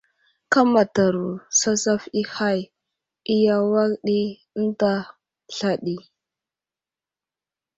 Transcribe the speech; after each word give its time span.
Kámataro 0.53 1.27
sasaf 1.59 2.03
i 2.21 2.21
hay 2.33 2.59
i 3.35 3.35
awak 3.57 3.91
ɗi 4.05 4.19
ənta 4.59 4.91
sla 5.55 5.71
ɗi. 5.83 5.95